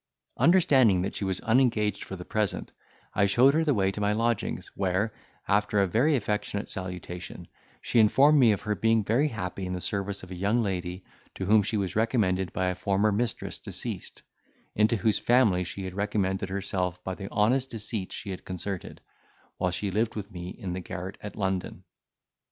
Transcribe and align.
Understanding 0.39 1.03
that 1.03 1.15
she 1.15 1.23
was 1.25 1.41
unengaged 1.41 2.03
for 2.05 2.15
the 2.15 2.25
present, 2.25 2.71
I 3.13 3.27
showed 3.27 3.53
her 3.53 3.63
the 3.63 3.75
way 3.75 3.91
to 3.91 4.01
my 4.01 4.13
lodgings, 4.13 4.71
where, 4.73 5.13
after 5.47 5.79
a 5.79 5.85
very 5.85 6.15
affectionate 6.15 6.69
salutation, 6.69 7.47
she 7.81 7.99
informed 7.99 8.39
me 8.39 8.51
of 8.51 8.63
her 8.63 8.73
being 8.73 9.03
very 9.03 9.27
happy 9.27 9.63
in 9.67 9.73
the 9.73 9.79
service 9.79 10.23
of 10.23 10.31
a 10.31 10.35
young 10.35 10.63
lady 10.63 11.05
to 11.35 11.45
whom 11.45 11.61
she 11.61 11.77
was 11.77 11.95
recommended 11.95 12.51
by 12.51 12.69
a 12.69 12.73
former 12.73 13.11
mistress 13.11 13.59
deceased, 13.59 14.23
into 14.73 14.95
whose 14.95 15.19
family 15.19 15.63
she 15.63 15.83
had 15.83 15.93
recommended 15.93 16.49
herself 16.49 17.03
by 17.03 17.13
the 17.13 17.29
honest 17.29 17.69
deceit 17.69 18.11
she 18.11 18.31
had 18.31 18.43
concerted, 18.43 19.01
while 19.57 19.69
she 19.69 19.91
lived 19.91 20.15
with 20.15 20.31
me 20.31 20.49
in 20.49 20.73
the 20.73 20.79
garret 20.79 21.15
at 21.21 21.35
London. 21.35 21.83